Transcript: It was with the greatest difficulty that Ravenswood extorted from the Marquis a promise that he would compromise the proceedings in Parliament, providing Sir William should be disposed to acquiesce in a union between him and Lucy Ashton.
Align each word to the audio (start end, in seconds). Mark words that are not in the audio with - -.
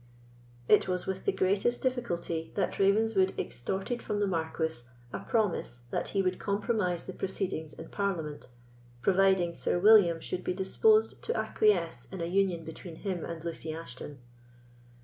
It 0.67 0.87
was 0.87 1.05
with 1.05 1.25
the 1.25 1.31
greatest 1.31 1.83
difficulty 1.83 2.51
that 2.55 2.79
Ravenswood 2.79 3.35
extorted 3.39 4.01
from 4.01 4.19
the 4.19 4.25
Marquis 4.25 4.81
a 5.13 5.19
promise 5.19 5.81
that 5.91 6.07
he 6.07 6.23
would 6.23 6.39
compromise 6.39 7.05
the 7.05 7.13
proceedings 7.13 7.73
in 7.75 7.87
Parliament, 7.89 8.47
providing 9.03 9.53
Sir 9.53 9.77
William 9.77 10.19
should 10.19 10.43
be 10.43 10.55
disposed 10.55 11.21
to 11.21 11.37
acquiesce 11.37 12.07
in 12.11 12.19
a 12.19 12.25
union 12.25 12.63
between 12.65 12.95
him 12.95 13.23
and 13.23 13.45
Lucy 13.45 13.71
Ashton. 13.71 14.17